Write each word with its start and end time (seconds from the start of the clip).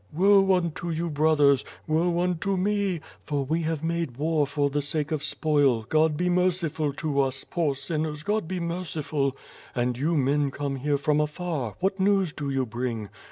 ''"Woe 0.11 0.55
unto 0.55 0.89
you 0.89 1.11
brothers, 1.11 1.63
woe 1.85 2.21
unto 2.21 2.57
me, 2.57 3.01
for 3.23 3.45
we 3.45 3.61
have 3.61 3.83
made 3.83 4.17
war 4.17 4.47
for 4.47 4.67
the 4.67 4.81
sake 4.81 5.11
of 5.11 5.23
spoil, 5.23 5.83
God 5.89 6.17
be 6.17 6.27
mer 6.27 6.47
ciful 6.47 6.97
to 6.97 7.19
us, 7.21 7.43
poor 7.43 7.75
sinners, 7.75 8.23
God 8.23 8.47
be 8.47 8.59
merciful— 8.59 9.37
^and 9.75 9.95
you 9.97 10.17
men 10.17 10.49
come 10.49 10.77
here 10.77 10.97
from 10.97 11.21
afar, 11.21 11.75
what 11.81 11.99
news 11.99 12.33
do 12.33 12.49
you 12.49 12.65
bring? 12.65 13.09